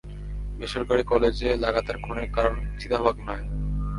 বেসরকারি 0.57 1.03
কলেজে 1.03 1.49
লাগাতার 1.55 1.97
খুনের 1.97 2.29
কারণ 2.31 2.55
চিতাবাঘ 2.79 3.15
নয়। 3.27 3.45